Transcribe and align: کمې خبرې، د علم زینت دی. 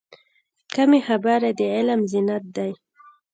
کمې 0.73 0.99
خبرې، 1.07 1.49
د 1.59 1.61
علم 1.75 2.01
زینت 2.11 2.43
دی. 2.57 2.71